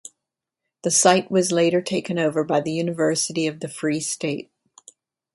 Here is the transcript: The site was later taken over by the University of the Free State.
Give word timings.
The 0.81 0.89
site 0.89 1.29
was 1.29 1.51
later 1.51 1.79
taken 1.79 2.17
over 2.17 2.43
by 2.43 2.59
the 2.59 2.71
University 2.71 3.45
of 3.45 3.59
the 3.59 3.67
Free 3.67 3.99
State. 3.99 4.49